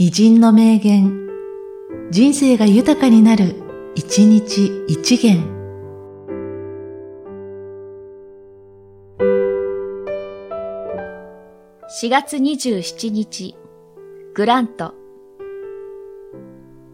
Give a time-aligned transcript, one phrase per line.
[0.00, 1.28] 偉人の名言、
[2.12, 3.56] 人生が豊かになる、
[3.96, 5.42] 一日一元。
[12.00, 13.56] 4月27日、
[14.34, 14.94] グラント。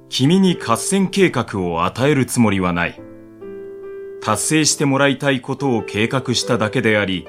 [0.08, 2.98] 君に合戦計画を与えるつもりはない。
[4.22, 7.26] 達成してもらいたいことを計画しただけであり、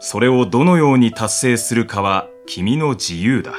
[0.00, 3.54] それをどのように達成するかは君の自由だ。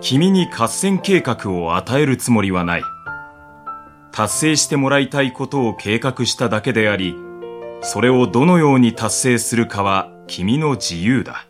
[0.00, 2.82] 君に合戦計画を与えるつもりはない。
[4.12, 7.14] 達成してもらいたいことを計画しただけであり、
[7.82, 11.49] それをどのように達成するかは君の自由だ。